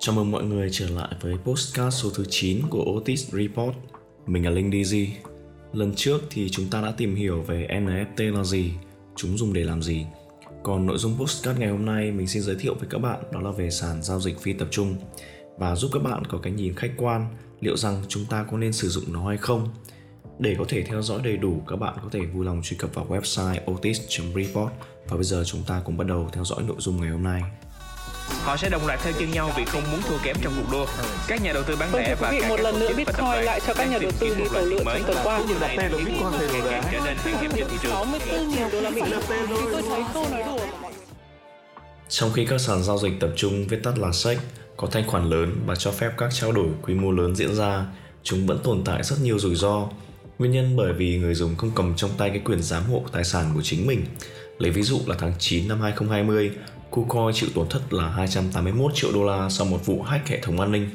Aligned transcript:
Chào 0.00 0.14
mừng 0.14 0.30
mọi 0.30 0.44
người 0.44 0.68
trở 0.72 0.88
lại 0.88 1.08
với 1.20 1.36
postcard 1.44 1.96
số 1.96 2.10
thứ 2.14 2.24
9 2.30 2.62
của 2.70 2.84
Otis 2.96 3.32
Report. 3.32 3.76
Mình 4.26 4.44
là 4.44 4.50
Linh 4.50 4.70
DZ. 4.70 5.06
Lần 5.72 5.94
trước 5.96 6.20
thì 6.30 6.48
chúng 6.50 6.68
ta 6.70 6.80
đã 6.80 6.92
tìm 6.96 7.14
hiểu 7.14 7.42
về 7.42 7.66
NFT 7.70 8.34
là 8.34 8.44
gì, 8.44 8.72
chúng 9.16 9.38
dùng 9.38 9.52
để 9.52 9.64
làm 9.64 9.82
gì. 9.82 10.06
Còn 10.62 10.86
nội 10.86 10.98
dung 10.98 11.18
postcard 11.18 11.60
ngày 11.60 11.68
hôm 11.68 11.84
nay 11.84 12.10
mình 12.10 12.26
xin 12.26 12.42
giới 12.42 12.56
thiệu 12.56 12.74
với 12.74 12.88
các 12.90 12.98
bạn 12.98 13.20
đó 13.32 13.40
là 13.40 13.50
về 13.50 13.70
sàn 13.70 14.02
giao 14.02 14.20
dịch 14.20 14.40
phi 14.40 14.52
tập 14.52 14.68
trung 14.70 14.96
và 15.56 15.76
giúp 15.76 15.90
các 15.92 16.02
bạn 16.02 16.24
có 16.24 16.38
cái 16.38 16.52
nhìn 16.52 16.74
khách 16.74 16.92
quan 16.96 17.26
liệu 17.60 17.76
rằng 17.76 18.02
chúng 18.08 18.24
ta 18.24 18.46
có 18.50 18.58
nên 18.58 18.72
sử 18.72 18.88
dụng 18.88 19.12
nó 19.12 19.28
hay 19.28 19.36
không. 19.36 19.68
Để 20.38 20.54
có 20.58 20.64
thể 20.68 20.82
theo 20.82 21.02
dõi 21.02 21.20
đầy 21.24 21.36
đủ, 21.36 21.62
các 21.66 21.76
bạn 21.76 21.98
có 22.02 22.08
thể 22.12 22.20
vui 22.20 22.46
lòng 22.46 22.60
truy 22.62 22.76
cập 22.76 22.94
vào 22.94 23.06
website 23.08 23.74
otis.report 23.74 24.72
và 25.08 25.16
bây 25.16 25.24
giờ 25.24 25.42
chúng 25.46 25.62
ta 25.66 25.82
cùng 25.84 25.96
bắt 25.96 26.06
đầu 26.06 26.28
theo 26.32 26.44
dõi 26.44 26.62
nội 26.62 26.76
dung 26.78 27.00
ngày 27.00 27.10
hôm 27.10 27.22
nay. 27.22 27.42
Họ 28.42 28.56
sẽ 28.56 28.68
đồng 28.68 28.86
loạt 28.86 29.00
theo 29.02 29.12
chân 29.18 29.30
nhau 29.30 29.52
vì 29.56 29.64
không 29.64 29.82
muốn 29.92 30.00
thua 30.02 30.18
kém 30.18 30.36
trong 30.42 30.52
cuộc 30.56 30.72
đua. 30.72 30.86
Các 31.28 31.42
nhà 31.42 31.52
đầu 31.52 31.62
tư 31.62 31.76
bán 31.76 31.90
Vâng, 31.90 32.02
lẻ 32.02 32.14
và 32.14 32.30
các 32.40 32.48
một 32.48 32.60
lần 32.60 32.80
nữa 32.80 32.92
Bitcoin 32.96 33.44
lại 33.44 33.60
cho 33.66 33.74
các 33.74 33.90
nhà 33.90 33.98
đầu 33.98 34.10
tư 34.18 34.34
đi 34.34 34.42
một 34.42 34.48
tàu 34.54 34.64
lượn 34.64 34.84
mới 34.84 34.98
trong 34.98 35.06
tuần 35.06 35.18
qua. 35.24 35.40
Điều 35.48 35.58
này 35.58 35.76
đang 35.76 35.92
khiến 35.92 36.16
cuộc 36.20 36.30
đua 36.32 36.46
ngày 36.52 36.60
càng 36.70 36.82
trở 36.92 37.00
nên 37.04 37.16
hiểm 37.40 37.50
trên 37.56 37.66
thị 37.70 37.76
trường. 37.82 37.92
64.000 37.92 38.70
đô 38.70 38.80
la 38.80 38.90
Mỹ. 38.90 39.00
Thì 39.48 39.56
tôi 39.72 39.82
thấy 39.88 40.02
câu 40.14 40.26
nói 40.30 40.42
đùa 40.42 40.58
Trong 42.08 42.32
khi 42.32 42.46
các 42.46 42.60
sàn 42.60 42.82
giao 42.82 42.98
dịch 42.98 43.12
tập 43.20 43.30
trung 43.36 43.66
viết 43.68 43.78
tắt 43.82 43.98
là 43.98 44.12
SEC 44.12 44.38
có 44.76 44.88
thanh 44.90 45.06
khoản 45.06 45.30
lớn 45.30 45.52
và 45.66 45.74
cho 45.74 45.90
phép 45.90 46.10
các 46.16 46.28
trao 46.32 46.52
đổi 46.52 46.68
quy 46.82 46.94
mô 46.94 47.12
lớn 47.12 47.36
diễn 47.36 47.54
ra, 47.54 47.86
chúng 48.22 48.46
vẫn 48.46 48.58
tồn 48.64 48.82
tại 48.84 49.02
rất 49.02 49.16
nhiều 49.22 49.38
rủi 49.38 49.54
ro. 49.54 49.88
Nguyên 50.38 50.52
nhân 50.52 50.76
bởi 50.76 50.92
vì 50.92 51.18
người 51.18 51.34
dùng 51.34 51.56
không 51.56 51.70
cầm 51.74 51.94
trong 51.96 52.10
tay 52.18 52.30
cái 52.30 52.40
quyền 52.44 52.62
giám 52.62 52.82
hộ 52.84 53.02
tài 53.12 53.24
sản 53.24 53.50
của 53.54 53.62
chính 53.62 53.86
mình. 53.86 54.04
Lấy 54.58 54.70
ví 54.70 54.82
dụ 54.82 55.00
là 55.06 55.16
tháng 55.18 55.32
9 55.38 55.68
năm 55.68 55.80
2020, 55.80 56.50
KuCoin 56.90 57.34
chịu 57.34 57.48
tổn 57.54 57.68
thất 57.68 57.92
là 57.92 58.08
281 58.08 58.92
triệu 58.94 59.12
đô 59.12 59.24
la 59.24 59.48
sau 59.48 59.66
một 59.66 59.86
vụ 59.86 60.02
hack 60.02 60.28
hệ 60.28 60.40
thống 60.40 60.60
an 60.60 60.72
ninh. 60.72 60.90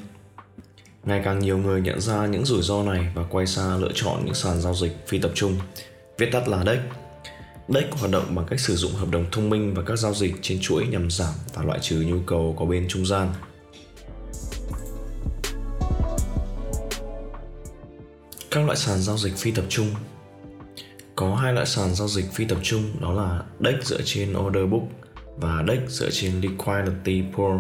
Ngày 1.05 1.21
càng 1.25 1.39
nhiều 1.39 1.57
người 1.57 1.81
nhận 1.81 2.01
ra 2.01 2.25
những 2.25 2.45
rủi 2.45 2.61
ro 2.61 2.83
này 2.83 3.07
và 3.13 3.23
quay 3.29 3.45
xa 3.45 3.77
lựa 3.77 3.91
chọn 3.93 4.25
những 4.25 4.33
sàn 4.33 4.61
giao 4.61 4.75
dịch 4.75 5.07
phi 5.07 5.19
tập 5.19 5.31
trung, 5.35 5.55
viết 6.17 6.29
tắt 6.31 6.47
là 6.47 6.63
DEX. 6.65 6.79
DEX 7.67 7.85
hoạt 7.91 8.11
động 8.11 8.35
bằng 8.35 8.45
cách 8.49 8.59
sử 8.59 8.75
dụng 8.75 8.91
hợp 8.91 9.09
đồng 9.11 9.25
thông 9.31 9.49
minh 9.49 9.73
và 9.73 9.83
các 9.85 9.95
giao 9.95 10.13
dịch 10.13 10.35
trên 10.41 10.59
chuỗi 10.61 10.87
nhằm 10.87 11.11
giảm 11.11 11.33
và 11.53 11.63
loại 11.63 11.79
trừ 11.81 12.05
nhu 12.07 12.19
cầu 12.25 12.55
có 12.59 12.65
bên 12.65 12.85
trung 12.89 13.05
gian. 13.05 13.33
Các 18.51 18.65
loại 18.65 18.77
sàn 18.77 19.01
giao 19.01 19.17
dịch 19.17 19.37
phi 19.37 19.51
tập 19.51 19.65
trung 19.69 19.87
Có 21.15 21.35
hai 21.35 21.53
loại 21.53 21.65
sàn 21.65 21.95
giao 21.95 22.07
dịch 22.07 22.25
phi 22.33 22.45
tập 22.45 22.57
trung 22.63 22.83
đó 23.01 23.13
là 23.13 23.43
DEX 23.59 23.83
dựa 23.83 24.01
trên 24.05 24.37
order 24.37 24.69
book 24.69 24.83
và 25.37 25.63
DEX 25.67 25.79
dựa 25.89 26.09
trên 26.11 26.41
liquidity 26.41 27.23
pool. 27.35 27.59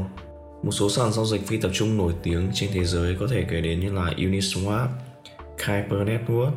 Một 0.63 0.71
số 0.71 0.89
sàn 0.89 1.13
giao 1.13 1.25
dịch 1.25 1.47
phi 1.47 1.57
tập 1.57 1.71
trung 1.73 1.97
nổi 1.97 2.13
tiếng 2.23 2.49
trên 2.53 2.69
thế 2.73 2.85
giới 2.85 3.15
có 3.19 3.27
thể 3.27 3.45
kể 3.49 3.61
đến 3.61 3.79
như 3.79 3.93
là 3.93 4.13
Uniswap, 4.17 4.87
Kuiper 5.65 6.07
Network, 6.07 6.51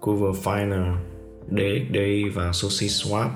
Coverfiner, 0.00 0.96
DXDay 1.50 2.24
và 2.34 2.50
SushiSwap. 2.50 3.28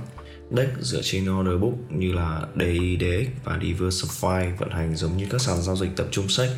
DEX 0.50 0.69
dựa 0.81 1.00
trên 1.03 1.39
order 1.39 1.61
book 1.61 1.75
như 1.91 2.12
là 2.12 2.47
DIDX 2.56 3.28
và 3.44 3.59
Diversify 3.62 4.56
vận 4.56 4.70
hành 4.70 4.97
giống 4.97 5.17
như 5.17 5.27
các 5.31 5.41
sàn 5.41 5.62
giao 5.62 5.77
dịch 5.77 5.91
tập 5.97 6.06
trung 6.11 6.28
sách 6.28 6.48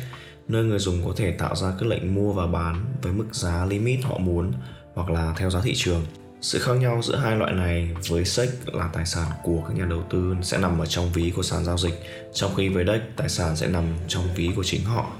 nơi 0.47 0.63
người 0.63 0.79
dùng 0.79 1.05
có 1.05 1.13
thể 1.15 1.31
tạo 1.31 1.55
ra 1.55 1.73
các 1.79 1.89
lệnh 1.89 2.15
mua 2.15 2.33
và 2.33 2.47
bán 2.47 2.85
với 3.01 3.13
mức 3.13 3.25
giá 3.31 3.65
limit 3.65 4.03
họ 4.03 4.17
muốn 4.17 4.53
hoặc 4.93 5.09
là 5.09 5.33
theo 5.37 5.49
giá 5.49 5.61
thị 5.63 5.73
trường. 5.75 6.01
Sự 6.43 6.59
khác 6.59 6.73
nhau 6.73 7.01
giữa 7.03 7.15
hai 7.15 7.35
loại 7.35 7.53
này 7.53 7.89
với 8.09 8.25
SEC 8.25 8.49
là 8.65 8.89
tài 8.93 9.05
sản 9.05 9.31
của 9.43 9.61
các 9.67 9.77
nhà 9.77 9.85
đầu 9.85 10.03
tư 10.09 10.35
sẽ 10.41 10.57
nằm 10.57 10.79
ở 10.79 10.85
trong 10.85 11.11
ví 11.13 11.31
của 11.35 11.43
sàn 11.43 11.65
giao 11.65 11.77
dịch, 11.77 11.93
trong 12.33 12.55
khi 12.55 12.69
với 12.69 12.85
DEX 12.85 13.01
tài 13.15 13.29
sản 13.29 13.55
sẽ 13.55 13.67
nằm 13.67 13.83
trong 14.07 14.33
ví 14.35 14.49
của 14.55 14.63
chính 14.63 14.83
họ. 14.83 15.11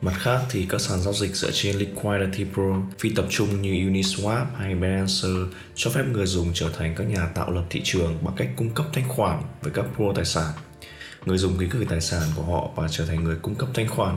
Mặt 0.00 0.14
khác 0.18 0.40
thì 0.50 0.66
các 0.68 0.80
sàn 0.80 1.00
giao 1.00 1.12
dịch 1.12 1.34
dựa 1.34 1.50
trên 1.52 1.76
Liquidity 1.76 2.44
Pro 2.54 2.82
phi 2.98 3.10
tập 3.14 3.26
trung 3.30 3.62
như 3.62 3.70
Uniswap 3.72 4.44
hay 4.58 4.74
Binance 4.74 5.28
cho 5.74 5.90
phép 5.90 6.02
người 6.12 6.26
dùng 6.26 6.50
trở 6.54 6.70
thành 6.78 6.94
các 6.96 7.04
nhà 7.04 7.26
tạo 7.34 7.50
lập 7.50 7.64
thị 7.70 7.80
trường 7.84 8.18
bằng 8.22 8.34
cách 8.36 8.48
cung 8.56 8.70
cấp 8.70 8.86
thanh 8.92 9.08
khoản 9.08 9.42
với 9.62 9.72
các 9.74 9.84
pool 9.98 10.12
tài 10.14 10.24
sản. 10.24 10.52
Người 11.26 11.38
dùng 11.38 11.58
ký 11.58 11.66
gửi 11.70 11.86
tài 11.90 12.00
sản 12.00 12.22
của 12.36 12.42
họ 12.42 12.70
và 12.76 12.88
trở 12.90 13.06
thành 13.06 13.24
người 13.24 13.36
cung 13.42 13.54
cấp 13.54 13.68
thanh 13.74 13.88
khoản 13.88 14.16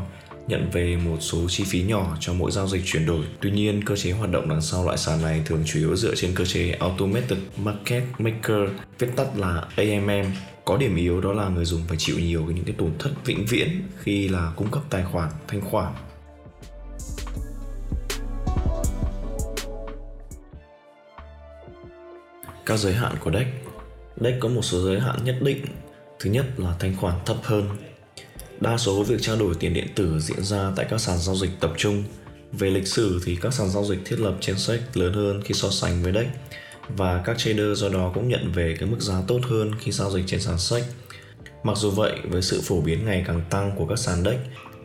nhận 0.52 0.70
về 0.72 0.98
một 1.06 1.18
số 1.20 1.48
chi 1.50 1.64
phí 1.64 1.82
nhỏ 1.82 2.18
cho 2.20 2.34
mỗi 2.34 2.52
giao 2.52 2.68
dịch 2.68 2.82
chuyển 2.86 3.06
đổi. 3.06 3.26
Tuy 3.42 3.52
nhiên, 3.52 3.84
cơ 3.86 3.96
chế 3.96 4.12
hoạt 4.12 4.32
động 4.32 4.50
đằng 4.50 4.62
sau 4.62 4.86
loại 4.86 4.98
sàn 4.98 5.22
này 5.22 5.42
thường 5.46 5.64
chủ 5.66 5.80
yếu 5.80 5.96
dựa 5.96 6.16
trên 6.16 6.36
cơ 6.36 6.46
chế 6.46 6.72
Automated 6.72 7.40
Market 7.58 8.04
Maker, 8.18 8.70
viết 9.00 9.08
tắt 9.16 9.28
là 9.38 9.66
AMM. 9.76 10.32
Có 10.66 10.78
điểm 10.78 10.96
yếu 10.96 11.22
đó 11.22 11.34
là 11.34 11.50
người 11.50 11.66
dùng 11.66 11.82
phải 11.88 11.98
chịu 11.98 12.20
nhiều 12.20 12.44
những 12.44 12.66
cái 12.66 12.76
tổn 12.78 12.92
thất 13.00 13.10
vĩnh 13.26 13.46
viễn 13.46 13.82
khi 14.00 14.28
là 14.28 14.52
cung 14.56 14.72
cấp 14.72 14.84
tài 14.90 15.04
khoản, 15.04 15.30
thanh 15.48 15.62
khoản. 15.62 15.94
Các 22.66 22.78
giới 22.78 22.94
hạn 22.94 23.16
của 23.20 23.32
DEX 23.32 23.48
DEX 24.22 24.34
có 24.40 24.50
một 24.50 24.62
số 24.62 24.86
giới 24.86 25.00
hạn 25.00 25.24
nhất 25.24 25.36
định. 25.42 25.66
Thứ 26.20 26.32
nhất 26.32 26.46
là 26.58 26.76
thanh 26.80 26.96
khoản 26.98 27.16
thấp 27.26 27.38
hơn, 27.44 27.70
Đa 28.62 28.78
số 28.78 29.04
việc 29.04 29.22
trao 29.22 29.36
đổi 29.36 29.56
tiền 29.60 29.74
điện 29.74 29.88
tử 29.96 30.20
diễn 30.20 30.44
ra 30.44 30.72
tại 30.76 30.86
các 30.90 31.02
sàn 31.02 31.18
giao 31.18 31.36
dịch 31.36 31.50
tập 31.60 31.74
trung. 31.78 32.04
Về 32.52 32.70
lịch 32.70 32.88
sử 32.88 33.22
thì 33.26 33.38
các 33.42 33.54
sàn 33.54 33.70
giao 33.70 33.86
dịch 33.86 34.00
thiết 34.06 34.20
lập 34.20 34.36
trên 34.42 34.58
SEC 34.58 34.98
lớn 34.98 35.14
hơn 35.14 35.42
khi 35.46 35.54
so 35.54 35.70
sánh 35.70 36.04
với 36.04 36.14
DEX 36.14 36.26
và 36.88 37.22
các 37.26 37.38
trader 37.38 37.80
do 37.80 37.90
đó 37.90 38.12
cũng 38.14 38.30
nhận 38.30 38.52
về 38.52 38.76
cái 38.80 38.90
mức 38.90 39.00
giá 39.00 39.22
tốt 39.28 39.40
hơn 39.44 39.72
khi 39.80 39.92
giao 39.92 40.12
dịch 40.12 40.24
trên 40.28 40.40
sàn 40.42 40.60
SEC. 40.60 40.84
Mặc 41.64 41.78
dù 41.78 41.92
vậy, 41.92 42.12
với 42.24 42.42
sự 42.42 42.62
phổ 42.64 42.82
biến 42.82 43.06
ngày 43.06 43.24
càng 43.28 43.42
tăng 43.50 43.72
của 43.78 43.86
các 43.86 44.00
sàn 44.00 44.24
DEX, 44.24 44.36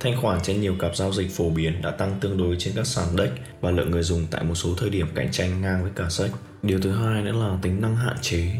thanh 0.00 0.20
khoản 0.22 0.41
trên 0.43 0.60
nhiều 0.60 0.75
cặp 0.78 0.97
giao 0.97 1.12
dịch 1.12 1.31
phổ 1.31 1.50
biến 1.50 1.82
đã 1.82 1.91
tăng 1.91 2.19
tương 2.20 2.38
đối 2.38 2.56
trên 2.58 2.75
các 2.76 2.87
sàn 2.87 3.06
DEX 3.19 3.31
và 3.60 3.70
lượng 3.70 3.91
người 3.91 4.03
dùng 4.03 4.26
tại 4.31 4.44
một 4.44 4.54
số 4.54 4.75
thời 4.75 4.91
điểm 4.91 5.06
cạnh 5.14 5.28
tranh 5.32 5.60
ngang 5.60 5.82
với 5.82 5.93
cả 5.97 6.08
SEC. 6.10 6.31
Điều 6.62 6.81
thứ 6.81 6.93
hai 6.93 7.22
nữa 7.22 7.32
là 7.32 7.58
tính 7.62 7.81
năng 7.81 7.97
hạn 7.97 8.16
chế. 8.22 8.50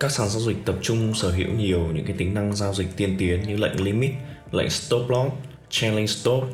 Các 0.00 0.10
sàn 0.10 0.28
giao 0.28 0.40
dịch 0.40 0.56
tập 0.64 0.76
trung 0.82 1.14
sở 1.14 1.30
hữu 1.30 1.48
nhiều 1.48 1.80
những 1.94 2.04
cái 2.04 2.16
tính 2.18 2.34
năng 2.34 2.56
giao 2.56 2.74
dịch 2.74 2.96
tiên 2.96 3.16
tiến 3.18 3.42
như 3.42 3.56
lệnh 3.56 3.84
limit, 3.84 4.10
lệnh 4.52 4.70
stop 4.70 5.10
loss, 5.10 5.34
trailing 5.70 6.06
stop. 6.06 6.44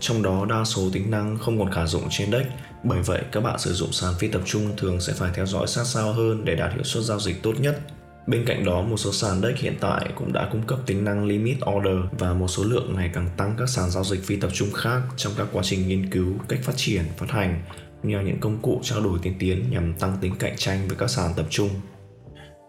Trong 0.00 0.22
đó 0.22 0.46
đa 0.48 0.64
số 0.64 0.90
tính 0.92 1.10
năng 1.10 1.38
không 1.38 1.58
còn 1.58 1.72
khả 1.72 1.86
dụng 1.86 2.02
trên 2.10 2.30
DEX, 2.32 2.46
bởi 2.84 3.02
vậy 3.02 3.22
các 3.32 3.40
bạn 3.40 3.58
sử 3.58 3.72
dụng 3.72 3.92
sàn 3.92 4.14
phi 4.18 4.28
tập 4.28 4.42
trung 4.44 4.72
thường 4.76 5.00
sẽ 5.00 5.12
phải 5.12 5.30
theo 5.34 5.46
dõi 5.46 5.66
sát 5.66 5.84
sao 5.84 6.12
hơn 6.12 6.44
để 6.44 6.54
đạt 6.54 6.72
hiệu 6.72 6.84
suất 6.84 7.04
giao 7.04 7.20
dịch 7.20 7.42
tốt 7.42 7.52
nhất. 7.60 7.80
Bên 8.26 8.44
cạnh 8.46 8.64
đó, 8.64 8.82
một 8.82 8.96
số 8.96 9.12
sàn 9.12 9.42
DEX 9.42 9.56
hiện 9.56 9.76
tại 9.80 10.10
cũng 10.14 10.32
đã 10.32 10.48
cung 10.52 10.66
cấp 10.66 10.78
tính 10.86 11.04
năng 11.04 11.26
limit 11.26 11.58
order 11.76 11.96
và 12.18 12.32
một 12.32 12.48
số 12.48 12.64
lượng 12.64 12.94
ngày 12.96 13.10
càng 13.14 13.30
tăng 13.36 13.54
các 13.58 13.68
sàn 13.68 13.90
giao 13.90 14.04
dịch 14.04 14.24
phi 14.24 14.36
tập 14.36 14.50
trung 14.54 14.72
khác 14.72 15.00
trong 15.16 15.32
các 15.36 15.46
quá 15.52 15.62
trình 15.62 15.88
nghiên 15.88 16.10
cứu, 16.10 16.34
cách 16.48 16.60
phát 16.62 16.76
triển, 16.76 17.04
phát 17.16 17.30
hành, 17.30 17.62
nhờ 18.02 18.20
những 18.20 18.40
công 18.40 18.58
cụ 18.62 18.80
trao 18.82 19.00
đổi 19.00 19.18
tiên 19.22 19.34
tiến 19.38 19.70
nhằm 19.70 19.94
tăng 19.94 20.16
tính 20.20 20.34
cạnh 20.38 20.54
tranh 20.56 20.88
với 20.88 20.96
các 20.96 21.10
sàn 21.10 21.32
tập 21.36 21.46
trung. 21.50 21.70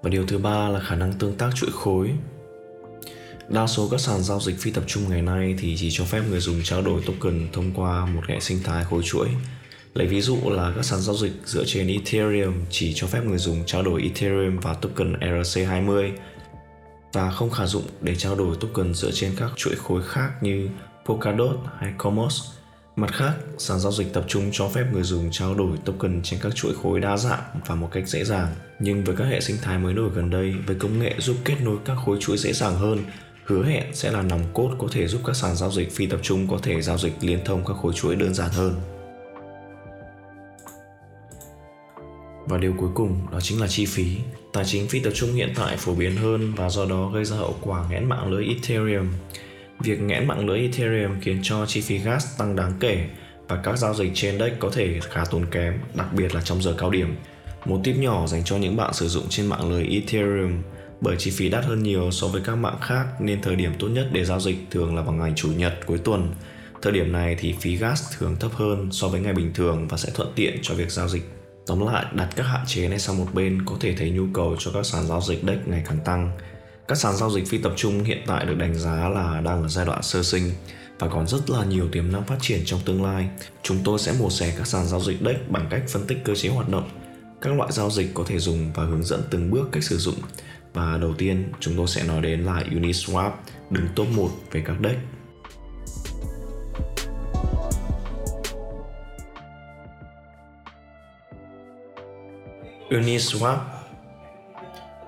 Và 0.03 0.09
điều 0.09 0.25
thứ 0.28 0.38
ba 0.38 0.69
là 0.69 0.79
khả 0.79 0.96
năng 0.96 1.13
tương 1.13 1.35
tác 1.35 1.50
chuỗi 1.56 1.69
khối. 1.73 2.12
Đa 3.50 3.67
số 3.67 3.88
các 3.91 4.00
sàn 4.00 4.23
giao 4.23 4.39
dịch 4.39 4.59
phi 4.59 4.72
tập 4.72 4.83
trung 4.88 5.09
ngày 5.09 5.22
nay 5.22 5.56
thì 5.59 5.75
chỉ 5.78 5.89
cho 5.91 6.03
phép 6.06 6.22
người 6.29 6.39
dùng 6.39 6.63
trao 6.63 6.81
đổi 6.81 7.01
token 7.06 7.47
thông 7.53 7.72
qua 7.75 8.06
một 8.06 8.22
hệ 8.28 8.39
sinh 8.39 8.59
thái 8.63 8.83
khối 8.83 9.03
chuỗi. 9.03 9.28
Lấy 9.94 10.07
ví 10.07 10.22
dụ 10.22 10.38
là 10.45 10.73
các 10.75 10.85
sàn 10.85 11.00
giao 11.01 11.16
dịch 11.16 11.33
dựa 11.45 11.63
trên 11.66 11.88
Ethereum 11.88 12.53
chỉ 12.69 12.94
cho 12.95 13.07
phép 13.07 13.23
người 13.25 13.38
dùng 13.38 13.63
trao 13.66 13.84
đổi 13.84 14.01
Ethereum 14.01 14.57
và 14.57 14.73
token 14.73 15.13
ERC20 15.13 16.11
và 17.13 17.31
không 17.31 17.50
khả 17.50 17.66
dụng 17.66 17.84
để 18.01 18.16
trao 18.16 18.35
đổi 18.35 18.55
token 18.59 18.94
dựa 18.94 19.11
trên 19.11 19.31
các 19.38 19.51
chuỗi 19.55 19.75
khối 19.75 20.03
khác 20.03 20.29
như 20.41 20.69
Polkadot 21.05 21.59
hay 21.79 21.94
Cosmos. 21.97 22.44
Mặt 22.95 23.13
khác, 23.13 23.34
sàn 23.57 23.79
giao 23.79 23.91
dịch 23.91 24.13
tập 24.13 24.25
trung 24.28 24.50
cho 24.51 24.67
phép 24.67 24.85
người 24.94 25.03
dùng 25.03 25.31
trao 25.31 25.55
đổi 25.55 25.78
token 25.85 26.22
trên 26.23 26.39
các 26.39 26.55
chuỗi 26.55 26.73
khối 26.84 27.00
đa 27.00 27.17
dạng 27.17 27.44
và 27.66 27.75
một 27.75 27.89
cách 27.91 28.07
dễ 28.07 28.23
dàng. 28.23 28.55
Nhưng 28.79 29.03
với 29.03 29.16
các 29.16 29.25
hệ 29.25 29.41
sinh 29.41 29.57
thái 29.61 29.78
mới 29.78 29.94
nổi 29.94 30.09
gần 30.16 30.29
đây, 30.29 30.53
với 30.67 30.75
công 30.75 31.00
nghệ 31.00 31.16
giúp 31.19 31.35
kết 31.45 31.55
nối 31.61 31.78
các 31.85 31.95
khối 32.05 32.17
chuỗi 32.22 32.38
dễ 32.38 32.53
dàng 32.53 32.75
hơn, 32.75 33.00
hứa 33.45 33.63
hẹn 33.63 33.83
sẽ 33.94 34.11
là 34.11 34.22
nòng 34.22 34.44
cốt 34.53 34.72
có 34.79 34.88
thể 34.91 35.08
giúp 35.08 35.22
các 35.25 35.35
sàn 35.35 35.55
giao 35.55 35.72
dịch 35.72 35.91
phi 35.91 36.08
tập 36.08 36.19
trung 36.23 36.47
có 36.47 36.58
thể 36.64 36.81
giao 36.81 36.97
dịch 36.97 37.14
liên 37.22 37.40
thông 37.46 37.66
các 37.66 37.73
khối 37.73 37.93
chuỗi 37.93 38.16
đơn 38.16 38.34
giản 38.34 38.49
hơn. 38.49 38.75
Và 42.47 42.58
điều 42.58 42.73
cuối 42.78 42.90
cùng 42.96 43.28
đó 43.31 43.40
chính 43.41 43.61
là 43.61 43.67
chi 43.67 43.85
phí. 43.85 44.17
Tài 44.53 44.66
chính 44.66 44.87
phi 44.87 44.99
tập 44.99 45.11
trung 45.16 45.34
hiện 45.34 45.53
tại 45.55 45.78
phổ 45.78 45.93
biến 45.96 46.16
hơn 46.16 46.53
và 46.55 46.69
do 46.69 46.85
đó 46.85 47.09
gây 47.14 47.25
ra 47.25 47.37
hậu 47.37 47.55
quả 47.61 47.85
nghẽn 47.90 48.09
mạng 48.09 48.31
lưới 48.31 48.46
Ethereum. 48.46 49.08
Việc 49.79 50.02
nghẽn 50.02 50.28
mạng 50.28 50.46
lưới 50.47 50.59
Ethereum 50.59 51.19
khiến 51.22 51.40
cho 51.43 51.66
chi 51.66 51.81
phí 51.81 51.97
gas 51.97 52.37
tăng 52.37 52.55
đáng 52.55 52.73
kể 52.79 53.05
và 53.47 53.61
các 53.64 53.78
giao 53.78 53.93
dịch 53.93 54.11
trên 54.14 54.40
DEX 54.40 54.53
có 54.59 54.69
thể 54.73 54.99
khá 54.99 55.23
tốn 55.31 55.46
kém, 55.52 55.79
đặc 55.93 56.08
biệt 56.14 56.35
là 56.35 56.41
trong 56.41 56.61
giờ 56.61 56.75
cao 56.78 56.90
điểm. 56.90 57.16
Một 57.66 57.79
tip 57.84 57.97
nhỏ 57.97 58.28
dành 58.28 58.43
cho 58.43 58.58
những 58.58 58.75
bạn 58.75 58.93
sử 58.93 59.08
dụng 59.08 59.25
trên 59.29 59.46
mạng 59.46 59.69
lưới 59.72 59.84
Ethereum 59.84 60.61
bởi 61.05 61.16
chi 61.19 61.31
phí 61.31 61.49
đắt 61.49 61.66
hơn 61.66 61.84
nhiều 61.84 62.11
so 62.11 62.28
với 62.28 62.41
các 62.46 62.55
mạng 62.55 62.78
khác 62.81 63.05
nên 63.19 63.41
thời 63.41 63.55
điểm 63.55 63.72
tốt 63.79 63.87
nhất 63.87 64.07
để 64.11 64.25
giao 64.25 64.40
dịch 64.40 64.57
thường 64.72 64.96
là 64.96 65.02
vào 65.02 65.13
ngày 65.13 65.34
chủ 65.35 65.49
nhật 65.57 65.73
cuối 65.85 65.97
tuần. 65.97 66.34
Thời 66.81 66.93
điểm 66.93 67.11
này 67.11 67.35
thì 67.40 67.55
phí 67.59 67.75
gas 67.75 68.17
thường 68.17 68.35
thấp 68.40 68.52
hơn 68.53 68.90
so 68.91 69.07
với 69.07 69.22
ngày 69.22 69.34
bình 69.34 69.53
thường 69.53 69.87
và 69.87 69.97
sẽ 69.97 70.09
thuận 70.13 70.31
tiện 70.35 70.59
cho 70.61 70.73
việc 70.73 70.91
giao 70.91 71.07
dịch. 71.07 71.23
Tóm 71.67 71.85
lại, 71.85 72.05
đặt 72.13 72.29
các 72.35 72.43
hạn 72.43 72.61
chế 72.67 72.87
này 72.87 72.99
sang 72.99 73.17
một 73.17 73.28
bên 73.34 73.66
có 73.66 73.75
thể 73.79 73.96
thấy 73.96 74.09
nhu 74.09 74.23
cầu 74.34 74.55
cho 74.59 74.72
các 74.73 74.85
sàn 74.85 75.07
giao 75.07 75.22
dịch 75.22 75.43
DEX 75.47 75.57
ngày 75.66 75.84
càng 75.85 75.99
tăng. 76.05 76.31
Các 76.87 76.97
sàn 76.97 77.16
giao 77.16 77.31
dịch 77.31 77.47
phi 77.47 77.57
tập 77.57 77.73
trung 77.75 78.03
hiện 78.03 78.22
tại 78.28 78.46
được 78.46 78.57
đánh 78.57 78.75
giá 78.75 79.09
là 79.09 79.41
đang 79.41 79.61
ở 79.61 79.67
giai 79.67 79.85
đoạn 79.85 80.03
sơ 80.03 80.23
sinh 80.23 80.52
và 80.99 81.07
còn 81.07 81.28
rất 81.28 81.49
là 81.49 81.66
nhiều 81.66 81.87
tiềm 81.91 82.11
năng 82.11 82.25
phát 82.25 82.37
triển 82.41 82.61
trong 82.66 82.79
tương 82.85 83.03
lai. 83.03 83.29
Chúng 83.63 83.78
tôi 83.84 83.99
sẽ 83.99 84.13
mổ 84.19 84.29
xẻ 84.29 84.53
các 84.57 84.67
sàn 84.67 84.85
giao 84.85 85.02
dịch 85.02 85.17
DEX 85.25 85.35
bằng 85.49 85.67
cách 85.69 85.84
phân 85.87 86.07
tích 86.07 86.17
cơ 86.23 86.35
chế 86.35 86.49
hoạt 86.49 86.69
động, 86.69 86.90
các 87.41 87.53
loại 87.53 87.72
giao 87.72 87.90
dịch 87.90 88.13
có 88.13 88.23
thể 88.28 88.40
dùng 88.40 88.72
và 88.73 88.84
hướng 88.84 89.03
dẫn 89.03 89.22
từng 89.29 89.52
bước 89.52 89.69
cách 89.72 89.84
sử 89.84 89.97
dụng. 89.97 90.16
Và 90.75 90.97
đầu 91.01 91.13
tiên, 91.13 91.51
chúng 91.59 91.73
tôi 91.77 91.87
sẽ 91.87 92.03
nói 92.03 92.22
đến 92.22 92.43
là 92.43 92.63
Uniswap, 92.72 93.31
đứng 93.69 93.87
top 93.95 94.07
1 94.16 94.29
về 94.51 94.63
các 94.66 94.75
DEX. 94.83 94.95
Uniswap 102.89 103.57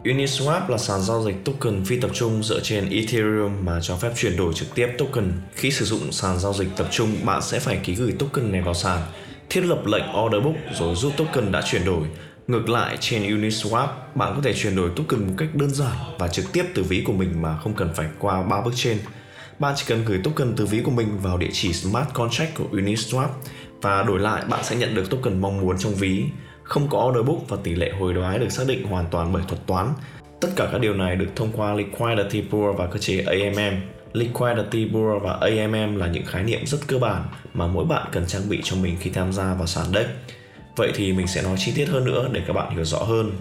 Uniswap 0.04 0.70
là 0.70 0.78
sàn 0.78 1.02
giao 1.02 1.24
dịch 1.24 1.36
token 1.46 1.86
phi 1.86 2.00
tập 2.00 2.12
trung 2.14 2.44
dựa 2.44 2.60
trên 2.64 2.90
Ethereum 2.90 3.66
mà 3.66 3.80
cho 3.82 3.96
phép 3.96 4.12
chuyển 4.16 4.38
đổi 4.38 4.54
trực 4.54 4.76
tiếp 4.76 4.88
token. 4.98 5.32
Khi 5.56 5.72
sử 5.72 5.86
dụng 5.86 6.12
sàn 6.12 6.40
giao 6.40 6.54
dịch 6.54 6.68
tập 6.78 6.88
trung, 6.92 7.10
bạn 7.26 7.42
sẽ 7.42 7.60
phải 7.60 7.80
ký 7.84 7.96
gửi 7.96 8.14
token 8.20 8.52
này 8.52 8.62
vào 8.62 8.74
sàn, 8.74 9.02
thiết 9.50 9.62
lập 9.62 9.86
lệnh 9.86 10.04
order 10.26 10.44
book 10.44 10.56
rồi 10.80 10.96
rút 10.96 11.14
token 11.18 11.52
đã 11.52 11.62
chuyển 11.62 11.86
đổi. 11.86 12.08
Ngược 12.48 12.70
lại, 12.70 12.98
trên 13.00 13.24
Uniswap, 13.24 13.88
bạn 14.16 14.34
có 14.36 14.42
thể 14.42 14.54
chuyển 14.54 14.76
đổi 14.76 14.90
token 14.96 15.28
một 15.28 15.34
cách 15.38 15.50
đơn 15.54 15.70
giản 15.70 15.96
và 16.20 16.28
trực 16.28 16.46
tiếp 16.54 16.66
từ 16.76 16.84
ví 16.84 17.04
của 17.06 17.14
mình 17.14 17.42
mà 17.42 17.58
không 17.58 17.74
cần 17.74 17.90
phải 17.96 18.08
qua 18.20 18.44
ba 18.44 18.62
bước 18.62 18.72
trên. 18.76 18.98
Bạn 19.60 19.74
chỉ 19.78 19.86
cần 19.88 20.06
gửi 20.06 20.20
token 20.24 20.54
từ 20.56 20.66
ví 20.66 20.82
của 20.82 20.92
mình 20.92 21.20
vào 21.22 21.38
địa 21.38 21.50
chỉ 21.52 21.74
smart 21.74 22.08
contract 22.14 22.56
của 22.56 22.64
Uniswap 22.72 23.28
và 23.82 24.04
đổi 24.04 24.20
lại 24.20 24.44
bạn 24.50 24.64
sẽ 24.64 24.76
nhận 24.76 24.96
được 24.96 25.10
token 25.10 25.42
mong 25.42 25.62
muốn 25.62 25.78
trong 25.78 25.94
ví 25.94 26.24
không 26.64 26.88
có 26.90 27.06
order 27.10 27.26
book 27.26 27.50
và 27.50 27.58
tỷ 27.64 27.76
lệ 27.76 27.92
hồi 28.00 28.14
đoái 28.14 28.40
được 28.40 28.50
xác 28.50 28.64
định 28.68 28.84
hoàn 28.84 29.06
toàn 29.12 29.34
bởi 29.34 29.44
thuật 29.48 29.68
toán. 29.68 29.94
Tất 30.42 30.50
cả 30.56 30.70
các 30.72 30.82
điều 30.82 30.94
này 30.94 31.16
được 31.16 31.30
thông 31.36 31.52
qua 31.52 31.74
Liquidity 31.74 32.44
Pool 32.52 32.76
và 32.78 32.88
cơ 32.88 32.98
chế 32.98 33.20
AMM. 33.22 33.82
Liquidity 34.14 34.90
Pool 34.94 35.20
và 35.24 35.38
AMM 35.42 35.96
là 35.96 36.08
những 36.08 36.26
khái 36.26 36.44
niệm 36.44 36.66
rất 36.66 36.78
cơ 36.88 36.98
bản 36.98 37.26
mà 37.54 37.68
mỗi 37.68 37.86
bạn 37.86 38.08
cần 38.12 38.28
trang 38.28 38.50
bị 38.50 38.60
cho 38.64 38.76
mình 38.76 38.98
khi 39.00 39.10
tham 39.10 39.34
gia 39.34 39.54
vào 39.54 39.68
sàn 39.68 39.86
DEX. 39.94 40.06
Vậy 40.78 40.92
thì 40.96 41.14
mình 41.14 41.28
sẽ 41.28 41.42
nói 41.42 41.56
chi 41.60 41.72
tiết 41.76 41.86
hơn 41.86 42.06
nữa 42.06 42.30
để 42.32 42.42
các 42.48 42.54
bạn 42.54 42.76
hiểu 42.76 42.86
rõ 42.86 42.98
hơn. 42.98 43.32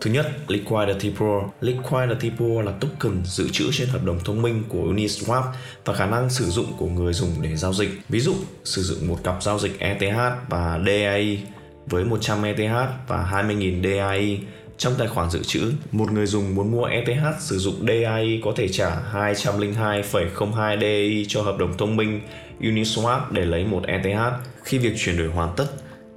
Thứ 0.00 0.10
nhất, 0.10 0.26
Liquidity 0.48 1.10
Pool. 1.18 1.42
Liquidity 1.60 2.30
Pool 2.38 2.64
là 2.64 2.72
token 2.80 3.24
dự 3.24 3.48
trữ 3.52 3.70
trên 3.72 3.88
hợp 3.88 4.04
đồng 4.04 4.18
thông 4.24 4.42
minh 4.42 4.62
của 4.68 4.92
Uniswap 4.92 5.42
và 5.84 5.94
khả 5.94 6.06
năng 6.06 6.30
sử 6.30 6.44
dụng 6.44 6.72
của 6.78 6.86
người 6.86 7.12
dùng 7.12 7.30
để 7.42 7.56
giao 7.56 7.72
dịch. 7.72 7.90
Ví 8.08 8.20
dụ, 8.20 8.34
sử 8.64 8.82
dụng 8.82 9.08
một 9.08 9.18
cặp 9.24 9.42
giao 9.42 9.58
dịch 9.58 9.78
ETH 9.78 10.18
và 10.48 10.80
DAI 10.86 11.42
với 11.86 12.04
100 12.04 12.42
ETH 12.42 12.72
và 13.08 13.28
20.000 13.32 13.82
DAI 13.82 14.40
trong 14.78 14.92
tài 14.98 15.08
khoản 15.08 15.30
dự 15.30 15.42
trữ. 15.42 15.72
Một 15.92 16.12
người 16.12 16.26
dùng 16.26 16.54
muốn 16.54 16.70
mua 16.70 16.84
ETH 16.84 17.40
sử 17.40 17.58
dụng 17.58 17.86
DAI 17.88 18.40
có 18.44 18.52
thể 18.56 18.68
trả 18.68 18.96
202,02 19.12 20.80
DAI 20.80 21.24
cho 21.28 21.42
hợp 21.42 21.58
đồng 21.58 21.76
thông 21.76 21.96
minh 21.96 22.20
Uniswap 22.60 23.20
để 23.30 23.44
lấy 23.44 23.64
một 23.64 23.82
ETH. 23.86 24.20
Khi 24.64 24.78
việc 24.78 24.92
chuyển 24.96 25.18
đổi 25.18 25.28
hoàn 25.28 25.54
tất, 25.56 25.66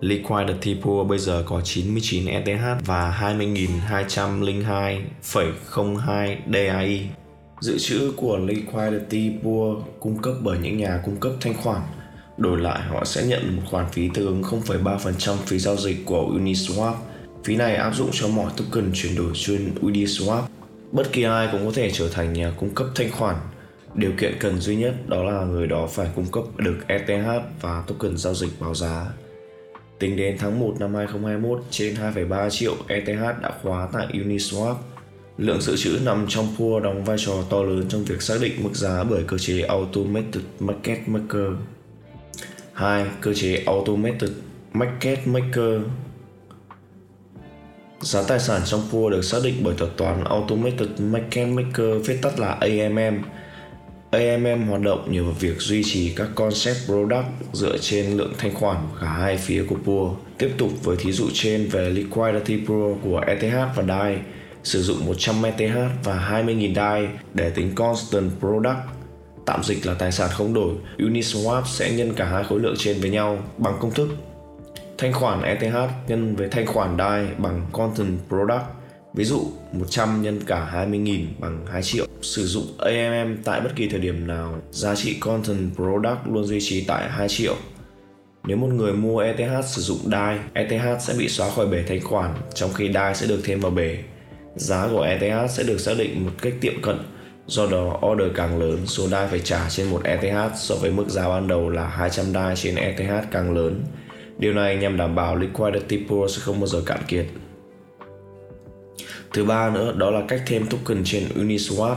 Liquidity 0.04 0.76
Pool 0.82 1.08
bây 1.08 1.20
giờ 1.20 1.44
có 1.46 1.62
99 1.62 2.26
ETH 2.26 2.62
và 2.86 3.34
20.202,02 3.38 6.36
DAI. 6.54 7.10
Dự 7.62 7.78
trữ 7.80 8.14
của 8.18 8.38
Liquidity 8.38 9.32
Pool 9.44 9.76
cung 10.00 10.22
cấp 10.22 10.34
bởi 10.42 10.58
những 10.58 10.78
nhà 10.78 11.02
cung 11.06 11.16
cấp 11.16 11.32
thanh 11.42 11.54
khoản 11.54 11.82
Đổi 12.38 12.60
lại 12.60 12.82
họ 12.82 13.06
sẽ 13.06 13.26
nhận 13.26 13.56
một 13.56 13.62
khoản 13.72 13.86
phí 13.92 14.10
tương 14.14 14.26
ứng 14.26 14.42
0,3% 14.42 15.36
phí 15.46 15.60
giao 15.60 15.78
dịch 15.78 15.98
của 16.06 16.32
Uniswap. 16.34 16.94
Phí 17.44 17.56
này 17.56 17.76
áp 17.76 17.96
dụng 17.96 18.10
cho 18.12 18.28
mọi 18.28 18.52
token 18.58 18.92
chuyển 18.94 19.16
đổi 19.16 19.32
trên 19.36 19.74
Uniswap. 19.82 20.42
Bất 20.92 21.12
kỳ 21.12 21.24
ai 21.24 21.48
cũng 21.52 21.66
có 21.66 21.72
thể 21.76 21.92
trở 21.92 22.10
thành 22.10 22.34
nhà 22.34 22.54
cung 22.60 22.76
cấp 22.76 22.88
thanh 22.96 23.12
khoản. 23.12 23.36
Điều 23.96 24.12
kiện 24.20 24.34
cần 24.40 24.60
duy 24.60 24.76
nhất 24.76 24.94
đó 25.08 25.24
là 25.24 25.46
người 25.46 25.68
đó 25.68 25.88
phải 25.88 26.08
cung 26.16 26.32
cấp 26.32 26.44
được 26.58 26.78
ETH 26.88 27.28
và 27.62 27.84
token 27.88 28.18
giao 28.18 28.34
dịch 28.34 28.52
báo 28.60 28.76
giá. 28.76 29.06
Tính 30.04 30.16
đến 30.16 30.38
tháng 30.40 30.60
1 30.60 30.76
năm 30.80 30.96
2021, 30.96 31.64
trên 31.70 31.96
2,3 31.96 32.50
triệu 32.50 32.76
ETH 32.88 33.42
đã 33.42 33.52
khóa 33.62 33.88
tại 33.94 34.08
Uniswap. 34.14 34.76
Lượng 35.38 35.62
dự 35.62 35.76
trữ 35.78 36.00
nằm 36.06 36.26
trong 36.30 36.48
pool 36.60 36.84
đóng 36.84 37.04
vai 37.06 37.18
trò 37.20 37.34
to 37.50 37.64
lớn 37.64 37.86
trong 37.90 38.04
việc 38.04 38.22
xác 38.22 38.34
định 38.42 38.54
mức 38.64 38.70
giá 38.74 39.04
bởi 39.04 39.24
cơ 39.28 39.38
chế 39.38 39.62
Automated 39.62 40.44
Market 40.60 41.08
Maker. 41.08 41.52
2. 42.74 43.06
Cơ 43.22 43.34
chế 43.34 43.64
Automated 43.66 44.32
Market 44.74 45.28
Maker 45.28 45.82
Giá 48.02 48.24
tài 48.28 48.40
sản 48.40 48.62
trong 48.66 48.82
pool 48.92 49.12
được 49.12 49.22
xác 49.22 49.38
định 49.44 49.56
bởi 49.64 49.76
thuật 49.78 49.98
toán 49.98 50.24
Automated 50.24 50.90
Market 51.00 51.48
Maker 51.48 52.08
viết 52.08 52.20
tắt 52.22 52.40
là 52.40 52.50
AMM. 52.50 53.24
AMM 54.14 54.68
hoạt 54.68 54.82
động 54.82 55.12
nhờ 55.12 55.24
vào 55.24 55.34
việc 55.40 55.60
duy 55.60 55.84
trì 55.84 56.14
các 56.16 56.28
concept 56.36 56.78
product 56.86 57.26
dựa 57.54 57.78
trên 57.78 58.18
lượng 58.18 58.34
thanh 58.38 58.54
khoản 58.54 58.78
của 58.92 58.98
cả 59.02 59.08
hai 59.08 59.38
phía 59.38 59.66
của 59.70 59.76
pool. 59.86 60.08
Tiếp 60.38 60.52
tục 60.58 60.70
với 60.84 60.98
thí 61.00 61.12
dụ 61.12 61.30
trên 61.34 61.70
về 61.72 61.90
liquidity 61.90 62.66
pool 62.68 62.94
của 63.04 63.24
ETH 63.28 63.76
và 63.76 63.84
DAI, 63.88 64.18
sử 64.64 64.82
dụng 64.82 65.06
100 65.06 65.44
ETH 65.44 65.76
và 66.04 66.44
20.000 66.46 66.76
DAI 66.76 67.08
để 67.34 67.50
tính 67.50 67.76
constant 67.76 68.32
product 68.40 68.78
tạm 69.46 69.64
dịch 69.64 69.86
là 69.86 69.94
tài 69.94 70.12
sản 70.12 70.30
không 70.32 70.54
đổi, 70.54 70.74
Uniswap 70.98 71.62
sẽ 71.66 71.92
nhân 71.92 72.14
cả 72.14 72.26
hai 72.26 72.44
khối 72.44 72.60
lượng 72.60 72.76
trên 72.78 73.02
với 73.02 73.10
nhau 73.10 73.38
bằng 73.58 73.78
công 73.80 73.92
thức 73.92 74.10
thanh 74.98 75.14
khoản 75.14 75.42
ETH 75.42 75.76
nhân 76.08 76.36
với 76.36 76.50
thanh 76.50 76.66
khoản 76.66 76.98
DAI 76.98 77.28
bằng 77.38 77.66
Content 77.72 78.18
Product. 78.30 78.64
Ví 79.14 79.24
dụ 79.24 79.48
100 79.74 80.22
nhân 80.22 80.40
cả 80.48 80.72
20.000 80.74 81.26
bằng 81.40 81.66
2 81.72 81.84
triệu. 81.84 82.06
Sử 82.22 82.48
dụng 82.48 82.66
AMM 82.78 83.38
tại 83.44 83.62
bất 83.62 83.76
kỳ 83.76 83.88
thời 83.88 84.00
điểm 84.00 84.28
nào, 84.28 84.62
giá 84.72 84.96
trị 84.96 85.18
Content 85.20 85.76
Product 85.76 86.28
luôn 86.28 86.44
duy 86.44 86.60
trì 86.62 86.84
tại 86.88 87.10
2 87.10 87.30
triệu. 87.30 87.56
Nếu 88.48 88.58
một 88.58 88.68
người 88.68 88.94
mua 88.94 89.20
ETH 89.20 89.66
sử 89.66 89.82
dụng 89.82 89.98
DAI, 90.12 90.38
ETH 90.54 91.02
sẽ 91.02 91.14
bị 91.18 91.30
xóa 91.30 91.50
khỏi 91.50 91.68
bể 91.68 91.84
thanh 91.88 92.02
khoản, 92.02 92.34
trong 92.54 92.74
khi 92.74 92.92
DAI 92.94 93.16
sẽ 93.16 93.28
được 93.28 93.40
thêm 93.44 93.60
vào 93.60 93.72
bể. 93.72 93.98
Giá 94.56 94.88
của 94.92 95.02
ETH 95.02 95.52
sẽ 95.52 95.64
được 95.64 95.78
xác 95.78 95.94
định 95.98 96.26
một 96.26 96.32
cách 96.42 96.54
tiệm 96.62 96.82
cận 96.82 96.98
Do 97.48 97.68
đó, 97.68 98.00
order 98.12 98.28
càng 98.36 98.60
lớn, 98.60 98.80
số 98.86 99.08
DAI 99.08 99.28
phải 99.28 99.40
trả 99.40 99.70
trên 99.70 99.90
một 99.90 100.02
ETH 100.04 100.56
so 100.56 100.76
với 100.76 100.92
mức 100.92 101.06
giá 101.10 101.30
ban 101.30 101.48
đầu 101.48 101.70
là 101.70 101.88
200 101.88 102.26
DAI 102.34 102.56
trên 102.56 102.76
ETH 102.76 103.32
càng 103.32 103.54
lớn. 103.54 103.84
Điều 104.38 104.54
này 104.54 104.76
nhằm 104.76 104.98
đảm 104.98 105.16
bảo 105.16 105.36
liquidity 105.36 106.06
pool 106.10 106.28
sẽ 106.28 106.42
không 106.42 106.60
bao 106.60 106.68
giờ 106.68 106.82
cạn 106.86 107.00
kiệt. 107.08 107.26
Thứ 109.34 109.44
ba 109.46 109.70
nữa 109.70 109.94
đó 109.98 110.12
là 110.12 110.22
cách 110.28 110.42
thêm 110.46 110.68
token 110.68 111.04
trên 111.06 111.24
Uniswap. 111.36 111.96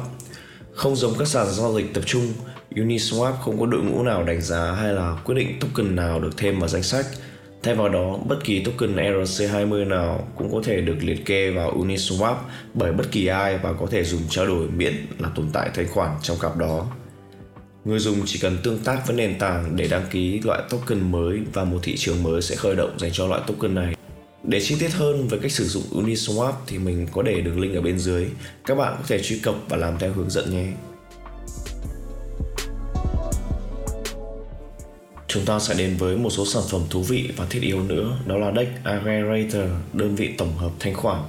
Không 0.74 0.96
giống 0.96 1.14
các 1.18 1.28
sàn 1.28 1.46
giao 1.50 1.74
dịch 1.76 1.94
tập 1.94 2.04
trung, 2.06 2.32
Uniswap 2.70 3.32
không 3.32 3.60
có 3.60 3.66
đội 3.66 3.82
ngũ 3.82 4.02
nào 4.02 4.24
đánh 4.24 4.40
giá 4.40 4.72
hay 4.72 4.92
là 4.92 5.16
quyết 5.24 5.34
định 5.34 5.58
token 5.60 5.96
nào 5.96 6.20
được 6.20 6.36
thêm 6.36 6.58
vào 6.58 6.68
danh 6.68 6.82
sách– 6.82 7.06
Thay 7.66 7.74
vào 7.74 7.88
đó, 7.88 8.18
bất 8.28 8.44
kỳ 8.44 8.64
token 8.64 8.96
ERC20 8.96 9.88
nào 9.88 10.28
cũng 10.36 10.52
có 10.52 10.60
thể 10.64 10.80
được 10.80 10.96
liệt 11.00 11.26
kê 11.26 11.50
vào 11.50 11.78
Uniswap 11.78 12.34
bởi 12.74 12.92
bất 12.92 13.12
kỳ 13.12 13.26
ai 13.26 13.58
và 13.58 13.72
có 13.72 13.86
thể 13.90 14.04
dùng 14.04 14.22
trao 14.30 14.46
đổi 14.46 14.68
miễn 14.68 14.94
là 15.18 15.28
tồn 15.34 15.46
tại 15.52 15.70
thanh 15.74 15.88
khoản 15.88 16.10
trong 16.22 16.38
cặp 16.40 16.56
đó. 16.56 16.86
Người 17.84 17.98
dùng 17.98 18.22
chỉ 18.26 18.38
cần 18.38 18.58
tương 18.62 18.78
tác 18.78 19.06
với 19.06 19.16
nền 19.16 19.38
tảng 19.38 19.76
để 19.76 19.88
đăng 19.88 20.04
ký 20.10 20.40
loại 20.44 20.62
token 20.70 21.12
mới 21.12 21.40
và 21.52 21.64
một 21.64 21.78
thị 21.82 21.96
trường 21.96 22.22
mới 22.22 22.42
sẽ 22.42 22.56
khởi 22.56 22.76
động 22.76 22.98
dành 22.98 23.10
cho 23.12 23.26
loại 23.26 23.40
token 23.46 23.74
này. 23.74 23.95
Để 24.48 24.60
chi 24.60 24.76
tiết 24.78 24.92
hơn 24.92 25.28
về 25.28 25.38
cách 25.42 25.52
sử 25.52 25.64
dụng 25.64 25.82
Uniswap 25.90 26.52
thì 26.66 26.78
mình 26.78 27.06
có 27.12 27.22
để 27.22 27.40
đường 27.40 27.60
link 27.60 27.74
ở 27.74 27.80
bên 27.80 27.98
dưới. 27.98 28.26
Các 28.64 28.74
bạn 28.74 28.94
có 28.98 29.04
thể 29.08 29.22
truy 29.22 29.38
cập 29.38 29.54
và 29.68 29.76
làm 29.76 29.98
theo 29.98 30.12
hướng 30.12 30.30
dẫn 30.30 30.50
nhé. 30.50 30.66
Chúng 35.28 35.44
ta 35.44 35.58
sẽ 35.58 35.74
đến 35.74 35.96
với 35.96 36.16
một 36.16 36.30
số 36.30 36.46
sản 36.46 36.62
phẩm 36.70 36.80
thú 36.90 37.02
vị 37.02 37.30
và 37.36 37.46
thiết 37.50 37.62
yếu 37.62 37.82
nữa, 37.82 38.18
đó 38.26 38.36
là 38.36 38.52
Dex 38.56 38.68
Aggregator, 38.84 39.70
đơn 39.92 40.14
vị 40.14 40.30
tổng 40.38 40.56
hợp 40.56 40.70
thanh 40.80 40.94
khoản. 40.94 41.22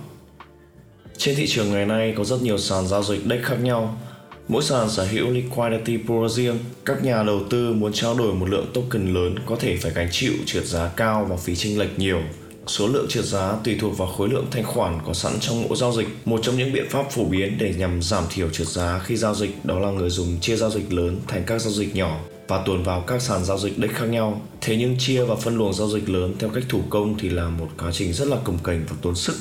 Trên 1.17 1.36
thị 1.36 1.47
trường 1.47 1.71
ngày 1.71 1.86
nay 1.86 2.13
có 2.17 2.24
rất 2.24 2.41
nhiều 2.41 2.57
sàn 2.57 2.88
giao 2.88 3.03
dịch 3.03 3.21
Dex 3.29 3.41
khác 3.43 3.55
nhau. 3.55 4.01
Mỗi 4.47 4.63
sàn 4.63 4.89
sở 4.89 5.05
hữu 5.05 5.29
liquidity 5.31 5.97
pool 6.07 6.27
riêng. 6.29 6.57
Các 6.86 7.03
nhà 7.03 7.24
đầu 7.24 7.41
tư 7.50 7.74
muốn 7.74 7.93
trao 7.93 8.17
đổi 8.17 8.33
một 8.33 8.50
lượng 8.50 8.71
token 8.74 9.13
lớn 9.13 9.36
có 9.45 9.55
thể 9.55 9.77
phải 9.77 9.91
gánh 9.95 10.09
chịu 10.12 10.33
trượt 10.45 10.65
giá 10.65 10.88
cao 10.88 11.25
và 11.29 11.38
phí 11.38 11.55
chênh 11.55 11.79
lệch 11.79 12.00
nhiều. 12.00 12.21
Số 12.67 12.88
lượng 12.88 13.05
trượt 13.09 13.25
giá 13.25 13.57
tùy 13.63 13.77
thuộc 13.79 13.97
vào 13.97 14.07
khối 14.07 14.29
lượng 14.29 14.45
thanh 14.51 14.63
khoản 14.63 15.00
có 15.05 15.13
sẵn 15.13 15.33
trong 15.39 15.63
mỗi 15.63 15.77
giao 15.77 15.93
dịch. 15.93 16.07
Một 16.25 16.39
trong 16.43 16.57
những 16.57 16.74
biện 16.74 16.89
pháp 16.89 17.12
phổ 17.12 17.25
biến 17.25 17.57
để 17.59 17.74
nhằm 17.77 18.01
giảm 18.01 18.24
thiểu 18.29 18.50
trượt 18.50 18.67
giá 18.67 19.01
khi 19.05 19.15
giao 19.15 19.36
dịch 19.36 19.65
đó 19.65 19.79
là 19.79 19.89
người 19.89 20.09
dùng 20.09 20.39
chia 20.41 20.55
giao 20.55 20.69
dịch 20.69 20.93
lớn 20.93 21.19
thành 21.27 21.43
các 21.47 21.62
giao 21.62 21.74
dịch 21.74 21.95
nhỏ 21.95 22.19
và 22.47 22.63
tuồn 22.65 22.83
vào 22.83 23.01
các 23.01 23.21
sàn 23.21 23.45
giao 23.45 23.57
dịch 23.57 23.77
đích 23.77 23.95
khác 23.95 24.05
nhau. 24.05 24.41
Thế 24.62 24.75
nhưng 24.75 24.95
chia 25.00 25.24
và 25.24 25.36
phân 25.36 25.57
luồng 25.57 25.74
giao 25.74 25.89
dịch 25.89 26.09
lớn 26.09 26.36
theo 26.39 26.50
cách 26.50 26.63
thủ 26.69 26.81
công 26.89 27.17
thì 27.19 27.29
là 27.29 27.50
một 27.50 27.67
quá 27.77 27.91
trình 27.93 28.13
rất 28.13 28.27
là 28.27 28.38
cồng 28.43 28.57
kềnh 28.63 28.86
và 28.89 28.95
tốn 29.01 29.15
sức. 29.15 29.36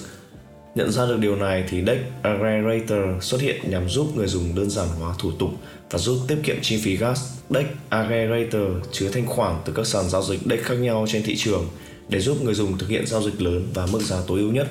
Nhận 0.75 0.93
ra 0.93 1.07
được 1.07 1.19
điều 1.19 1.37
này 1.37 1.65
thì 1.71 1.83
Dex 1.87 1.99
Aggregator 2.23 3.23
xuất 3.25 3.41
hiện 3.41 3.71
nhằm 3.71 3.89
giúp 3.89 4.17
người 4.17 4.27
dùng 4.27 4.55
đơn 4.55 4.71
giản 4.71 4.89
hóa 4.89 5.15
thủ 5.19 5.31
tục 5.39 5.51
và 5.91 5.99
giúp 5.99 6.19
tiết 6.29 6.37
kiệm 6.43 6.57
chi 6.63 6.81
phí 6.85 6.97
gas. 6.97 7.21
Dex 7.51 7.67
Aggregator 7.89 8.87
chứa 8.93 9.09
thanh 9.09 9.27
khoản 9.27 9.57
từ 9.65 9.73
các 9.73 9.87
sàn 9.87 10.11
giao 10.11 10.23
dịch 10.23 10.41
Deck 10.51 10.65
khác 10.65 10.75
nhau 10.75 11.07
trên 11.09 11.23
thị 11.23 11.37
trường 11.37 11.65
để 12.09 12.21
giúp 12.21 12.43
người 12.43 12.55
dùng 12.55 12.79
thực 12.79 12.89
hiện 12.89 13.07
giao 13.07 13.23
dịch 13.23 13.43
lớn 13.43 13.67
và 13.75 13.87
mức 13.87 14.03
giá 14.03 14.17
tối 14.27 14.41
ưu 14.41 14.53
nhất. 14.53 14.69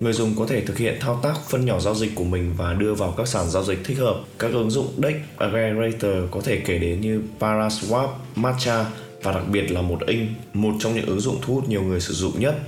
Người 0.00 0.12
dùng 0.12 0.34
có 0.38 0.46
thể 0.46 0.60
thực 0.60 0.78
hiện 0.78 0.96
thao 1.00 1.20
tác 1.22 1.34
phân 1.48 1.66
nhỏ 1.66 1.80
giao 1.80 1.94
dịch 1.94 2.14
của 2.14 2.24
mình 2.24 2.54
và 2.56 2.72
đưa 2.72 2.94
vào 2.94 3.14
các 3.16 3.28
sàn 3.28 3.50
giao 3.50 3.64
dịch 3.64 3.78
thích 3.84 3.98
hợp. 3.98 4.20
Các 4.38 4.52
ứng 4.52 4.70
dụng 4.70 4.86
DEX 5.02 5.14
Aggregator 5.36 6.30
có 6.30 6.40
thể 6.40 6.60
kể 6.66 6.78
đến 6.78 7.00
như 7.00 7.22
Paraswap, 7.40 8.08
Matcha 8.34 8.90
và 9.22 9.32
đặc 9.32 9.44
biệt 9.52 9.70
là 9.70 9.82
một 9.82 10.06
inch, 10.06 10.28
một 10.54 10.72
trong 10.78 10.94
những 10.94 11.06
ứng 11.06 11.20
dụng 11.20 11.36
thu 11.42 11.54
hút 11.54 11.68
nhiều 11.68 11.82
người 11.82 12.00
sử 12.00 12.14
dụng 12.14 12.40
nhất. 12.40 12.58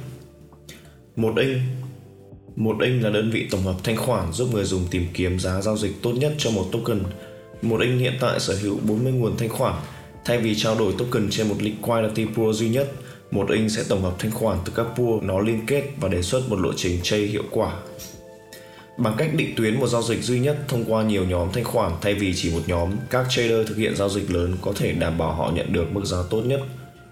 Một 1.17 1.33
inch 1.37 1.61
một 2.57 2.77
inch 2.81 3.03
là 3.03 3.11
đơn 3.11 3.31
vị 3.31 3.47
tổng 3.51 3.63
hợp 3.63 3.77
thanh 3.85 3.97
khoản 3.97 4.33
giúp 4.33 4.49
người 4.55 4.65
dùng 4.65 4.87
tìm 4.91 5.07
kiếm 5.15 5.39
giá 5.39 5.61
giao 5.61 5.77
dịch 5.77 6.03
tốt 6.03 6.13
nhất 6.13 6.35
cho 6.39 6.51
một 6.51 6.67
token. 6.73 7.03
Một 7.63 7.81
inch 7.81 8.01
hiện 8.01 8.15
tại 8.21 8.41
sở 8.41 8.55
hữu 8.63 8.79
40 8.89 9.13
nguồn 9.13 9.37
thanh 9.37 9.49
khoản. 9.49 9.75
Thay 10.25 10.39
vì 10.39 10.55
trao 10.55 10.79
đổi 10.79 10.95
token 10.99 11.31
trên 11.31 11.49
một 11.49 11.55
liquidity 11.59 12.25
pool 12.25 12.53
duy 12.53 12.69
nhất, 12.69 12.93
một 13.31 13.51
inch 13.51 13.71
sẽ 13.71 13.83
tổng 13.89 14.03
hợp 14.03 14.15
thanh 14.19 14.31
khoản 14.31 14.59
từ 14.65 14.73
các 14.77 14.87
pool 14.97 15.19
nó 15.23 15.41
liên 15.41 15.67
kết 15.67 15.85
và 16.01 16.09
đề 16.09 16.23
xuất 16.23 16.49
một 16.49 16.61
lộ 16.61 16.73
trình 16.77 17.01
chơi 17.03 17.21
hiệu 17.21 17.45
quả. 17.51 17.73
Bằng 18.97 19.15
cách 19.19 19.31
định 19.35 19.55
tuyến 19.57 19.81
một 19.81 19.87
giao 19.87 20.03
dịch 20.03 20.23
duy 20.23 20.41
nhất 20.41 20.57
thông 20.69 20.85
qua 20.93 21.03
nhiều 21.03 21.25
nhóm 21.25 21.53
thanh 21.53 21.65
khoản 21.65 21.93
thay 22.01 22.15
vì 22.15 22.35
chỉ 22.35 22.51
một 22.51 22.63
nhóm, 22.67 22.91
các 23.11 23.27
trader 23.31 23.69
thực 23.69 23.77
hiện 23.77 23.97
giao 23.97 24.09
dịch 24.09 24.31
lớn 24.31 24.57
có 24.63 24.73
thể 24.77 24.93
đảm 24.93 25.19
bảo 25.19 25.33
họ 25.33 25.51
nhận 25.55 25.73
được 25.73 25.93
mức 25.93 26.05
giá 26.05 26.19
tốt 26.31 26.41
nhất 26.41 26.61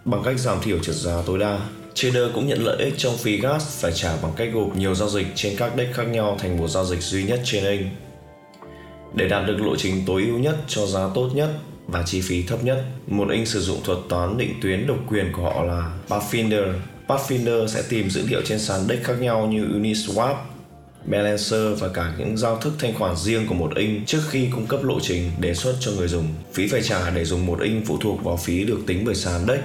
bằng 0.04 0.22
cách 0.24 0.38
giảm 0.38 0.60
thiểu 0.60 0.78
trượt 0.78 0.96
giá 0.96 1.22
tối 1.26 1.38
đa. 1.38 1.60
Trader 1.94 2.24
cũng 2.34 2.46
nhận 2.46 2.64
lợi 2.64 2.84
ích 2.84 2.94
trong 2.96 3.16
phí 3.16 3.40
gas 3.40 3.80
phải 3.80 3.92
trả 3.92 4.16
bằng 4.22 4.32
cách 4.36 4.48
gộp 4.52 4.76
nhiều 4.76 4.94
giao 4.94 5.08
dịch 5.08 5.26
trên 5.34 5.56
các 5.56 5.72
deck 5.76 5.94
khác 5.94 6.04
nhau 6.04 6.36
thành 6.38 6.58
một 6.58 6.68
giao 6.68 6.84
dịch 6.84 7.00
duy 7.00 7.24
nhất 7.24 7.40
trên 7.44 7.64
kênh. 7.64 7.80
Để 9.14 9.28
đạt 9.28 9.46
được 9.46 9.60
lộ 9.60 9.76
trình 9.76 10.02
tối 10.06 10.22
ưu 10.22 10.38
nhất 10.38 10.56
cho 10.68 10.86
giá 10.86 11.08
tốt 11.14 11.30
nhất 11.34 11.48
và 11.88 12.02
chi 12.02 12.20
phí 12.20 12.42
thấp 12.42 12.64
nhất, 12.64 12.84
một 13.06 13.28
anh 13.28 13.46
sử 13.46 13.60
dụng 13.60 13.80
thuật 13.84 13.98
toán 14.08 14.38
định 14.38 14.54
tuyến 14.62 14.86
độc 14.86 14.98
quyền 15.08 15.32
của 15.32 15.42
họ 15.42 15.64
là 15.64 15.92
Pathfinder. 16.08 16.72
Pathfinder 17.08 17.66
sẽ 17.66 17.82
tìm 17.88 18.10
dữ 18.10 18.26
liệu 18.26 18.42
trên 18.42 18.58
sàn 18.58 18.86
deck 18.88 19.04
khác 19.04 19.14
nhau 19.20 19.46
như 19.46 19.66
Uniswap, 19.66 20.34
Balancer 21.04 21.80
và 21.80 21.88
cả 21.88 22.14
những 22.18 22.36
giao 22.36 22.56
thức 22.56 22.72
thanh 22.78 22.94
khoản 22.94 23.16
riêng 23.16 23.46
của 23.48 23.54
một 23.54 23.74
inch 23.76 24.06
trước 24.06 24.22
khi 24.28 24.48
cung 24.52 24.66
cấp 24.66 24.84
lộ 24.84 25.00
trình 25.00 25.30
đề 25.40 25.54
xuất 25.54 25.76
cho 25.80 25.90
người 25.92 26.08
dùng. 26.08 26.28
Phí 26.52 26.68
phải 26.68 26.82
trả 26.82 27.10
để 27.10 27.24
dùng 27.24 27.46
một 27.46 27.60
inch 27.60 27.86
phụ 27.86 27.98
thuộc 28.00 28.24
vào 28.24 28.36
phí 28.36 28.64
được 28.64 28.80
tính 28.86 29.02
bởi 29.04 29.14
sàn 29.14 29.46
deck 29.46 29.64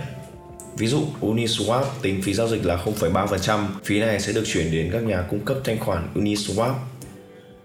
Ví 0.77 0.87
dụ 0.87 1.03
Uniswap 1.21 1.83
tính 2.01 2.21
phí 2.21 2.33
giao 2.33 2.47
dịch 2.47 2.65
là 2.65 2.77
0,3%, 2.85 3.65
phí 3.83 3.99
này 3.99 4.19
sẽ 4.19 4.33
được 4.33 4.43
chuyển 4.45 4.71
đến 4.71 4.89
các 4.91 5.03
nhà 5.03 5.21
cung 5.29 5.39
cấp 5.39 5.57
thanh 5.63 5.79
khoản 5.79 6.07
Uniswap 6.15 6.73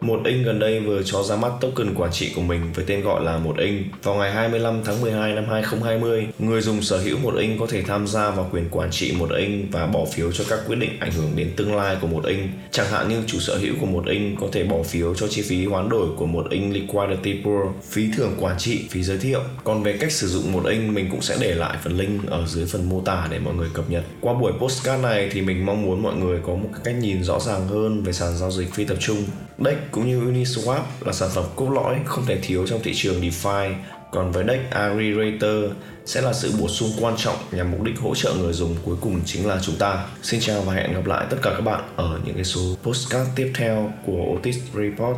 một 0.00 0.20
Inc 0.24 0.46
gần 0.46 0.58
đây 0.58 0.80
vừa 0.80 1.02
cho 1.02 1.22
ra 1.22 1.36
mắt 1.36 1.52
token 1.60 1.94
quản 1.94 2.12
trị 2.12 2.32
của 2.34 2.40
mình 2.40 2.60
với 2.74 2.84
tên 2.88 3.02
gọi 3.02 3.24
là 3.24 3.38
một 3.38 3.56
Inc. 3.58 3.86
Vào 4.02 4.14
ngày 4.14 4.32
25 4.32 4.80
tháng 4.84 5.00
12 5.00 5.34
năm 5.34 5.44
2020, 5.50 6.26
người 6.38 6.60
dùng 6.60 6.82
sở 6.82 6.98
hữu 6.98 7.18
một 7.18 7.34
Inc 7.34 7.60
có 7.60 7.66
thể 7.66 7.82
tham 7.82 8.06
gia 8.06 8.30
vào 8.30 8.48
quyền 8.52 8.68
quản 8.70 8.90
trị 8.90 9.12
một 9.18 9.30
Inc 9.30 9.72
và 9.72 9.86
bỏ 9.86 10.04
phiếu 10.04 10.32
cho 10.32 10.44
các 10.48 10.58
quyết 10.66 10.76
định 10.76 10.90
ảnh 11.00 11.10
hưởng 11.12 11.30
đến 11.36 11.50
tương 11.56 11.76
lai 11.76 11.96
của 12.00 12.06
một 12.06 12.24
Inc. 12.24 12.50
Chẳng 12.70 12.86
hạn 12.86 13.08
như 13.08 13.22
chủ 13.26 13.38
sở 13.38 13.58
hữu 13.58 13.74
của 13.80 13.86
một 13.86 14.06
Inc 14.06 14.40
có 14.40 14.46
thể 14.52 14.64
bỏ 14.64 14.82
phiếu 14.82 15.14
cho 15.14 15.28
chi 15.28 15.42
phí 15.42 15.66
hoán 15.66 15.88
đổi 15.88 16.08
của 16.16 16.26
một 16.26 16.46
Inc 16.50 16.74
Liquidity 16.74 17.42
Pool, 17.44 17.66
phí 17.90 18.08
thưởng 18.16 18.36
quản 18.40 18.58
trị, 18.58 18.84
phí 18.90 19.02
giới 19.02 19.18
thiệu. 19.18 19.40
Còn 19.64 19.82
về 19.82 19.96
cách 20.00 20.12
sử 20.12 20.28
dụng 20.28 20.52
một 20.52 20.66
Inc 20.66 20.94
mình 20.94 21.08
cũng 21.10 21.22
sẽ 21.22 21.36
để 21.40 21.54
lại 21.54 21.78
phần 21.84 21.96
link 21.96 22.30
ở 22.30 22.46
dưới 22.46 22.66
phần 22.66 22.88
mô 22.88 23.00
tả 23.00 23.28
để 23.30 23.38
mọi 23.38 23.54
người 23.54 23.68
cập 23.74 23.90
nhật. 23.90 24.04
Qua 24.20 24.34
buổi 24.34 24.52
postcard 24.58 25.02
này 25.02 25.28
thì 25.32 25.40
mình 25.40 25.66
mong 25.66 25.82
muốn 25.82 26.02
mọi 26.02 26.16
người 26.16 26.40
có 26.46 26.54
một 26.54 26.68
cách 26.84 26.94
nhìn 27.00 27.24
rõ 27.24 27.40
ràng 27.40 27.68
hơn 27.68 28.02
về 28.02 28.12
sàn 28.12 28.36
giao 28.36 28.50
dịch 28.50 28.74
phi 28.74 28.84
tập 28.84 28.96
trung. 29.00 29.24
Đây 29.58 29.74
cũng 29.90 30.06
như 30.06 30.20
Uniswap 30.20 30.80
là 31.00 31.12
sản 31.12 31.28
phẩm 31.34 31.44
cốt 31.56 31.70
lõi 31.70 31.96
không 32.04 32.26
thể 32.26 32.38
thiếu 32.42 32.66
trong 32.66 32.80
thị 32.82 32.92
trường 32.94 33.20
DeFi, 33.20 33.74
còn 34.12 34.32
với 34.32 34.44
DEX 34.48 34.60
Aggregator 34.70 35.72
sẽ 36.06 36.20
là 36.20 36.32
sự 36.32 36.52
bổ 36.60 36.68
sung 36.68 36.90
quan 37.00 37.14
trọng 37.16 37.36
nhằm 37.52 37.70
mục 37.70 37.82
đích 37.82 37.98
hỗ 37.98 38.14
trợ 38.14 38.34
người 38.34 38.52
dùng 38.52 38.76
cuối 38.84 38.96
cùng 39.00 39.20
chính 39.24 39.46
là 39.46 39.58
chúng 39.62 39.76
ta. 39.76 40.06
Xin 40.22 40.40
chào 40.40 40.62
và 40.62 40.74
hẹn 40.74 40.94
gặp 40.94 41.06
lại 41.06 41.26
tất 41.30 41.36
cả 41.42 41.50
các 41.50 41.60
bạn 41.60 41.80
ở 41.96 42.20
những 42.24 42.34
cái 42.34 42.44
số 42.44 42.60
postcard 42.82 43.30
tiếp 43.36 43.52
theo 43.54 43.92
của 44.06 44.34
Otis 44.36 44.58
Report. 44.74 45.16